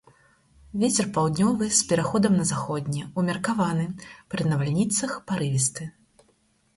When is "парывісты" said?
5.33-5.83